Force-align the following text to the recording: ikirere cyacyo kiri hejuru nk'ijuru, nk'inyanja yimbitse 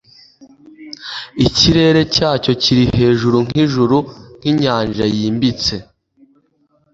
ikirere 1.45 2.01
cyacyo 2.15 2.51
kiri 2.61 2.83
hejuru 2.97 3.37
nk'ijuru, 3.47 3.97
nk'inyanja 4.37 5.05
yimbitse 5.15 5.75